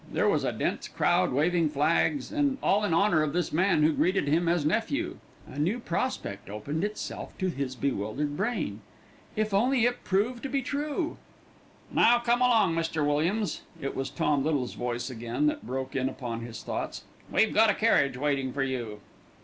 There 0.11 0.27
was 0.27 0.43
a 0.43 0.51
dense 0.51 0.87
crowd 0.87 1.31
waving 1.31 1.69
flags, 1.69 2.31
and 2.31 2.57
all 2.63 2.83
in 2.83 2.91
honour 2.91 3.21
of 3.21 3.33
this 3.33 3.53
man 3.53 3.83
who 3.83 3.91
greeted 3.93 4.27
him 4.27 4.47
as 4.49 4.65
nephew. 4.65 5.17
A 5.45 5.59
new 5.59 5.77
prospect 5.77 6.49
opened 6.49 6.83
itself 6.83 7.37
to 7.37 7.49
his 7.49 7.75
bewildered 7.75 8.35
brain. 8.35 8.81
If 9.35 9.53
only 9.53 9.85
it 9.85 10.03
prove 10.03 10.41
to 10.41 10.49
be 10.49 10.63
true! 10.63 11.17
"Now, 11.91 12.17
come 12.17 12.41
along, 12.41 12.73
Mr. 12.73 13.05
Williams." 13.05 13.61
It 13.79 13.95
was 13.95 14.09
Tom 14.09 14.43
Little's 14.43 14.73
voice 14.73 15.11
again 15.11 15.45
that 15.45 15.67
broke 15.67 15.95
in 15.95 16.09
upon 16.09 16.39
his 16.41 16.63
thoughts. 16.63 17.03
"We've 17.31 17.53
got 17.53 17.69
a 17.69 17.75
carriage 17.75 18.17
waiting 18.17 18.53
for 18.53 18.63
you." 18.63 19.01